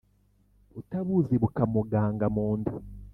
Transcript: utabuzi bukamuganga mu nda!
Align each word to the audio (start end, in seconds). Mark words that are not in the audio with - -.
utabuzi 0.79 1.35
bukamuganga 1.41 2.25
mu 2.35 2.47
nda! 2.59 2.73